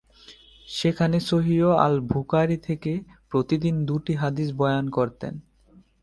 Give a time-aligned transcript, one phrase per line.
[0.67, 2.91] সেখানে সহিহ আল-বুখারি থেকে
[3.29, 5.33] প্রতিদিন দুটি হাদিস বয়ান করতেন।